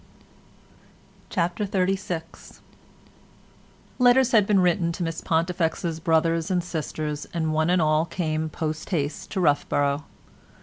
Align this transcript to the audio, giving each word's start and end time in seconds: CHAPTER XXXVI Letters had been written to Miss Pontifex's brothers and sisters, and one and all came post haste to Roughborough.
CHAPTER 1.29 1.63
XXXVI 1.67 2.61
Letters 3.99 4.31
had 4.31 4.47
been 4.47 4.59
written 4.59 4.91
to 4.93 5.03
Miss 5.03 5.21
Pontifex's 5.21 5.99
brothers 5.99 6.49
and 6.49 6.63
sisters, 6.63 7.27
and 7.35 7.53
one 7.53 7.69
and 7.69 7.83
all 7.83 8.05
came 8.07 8.49
post 8.49 8.89
haste 8.89 9.29
to 9.29 9.39
Roughborough. 9.39 10.05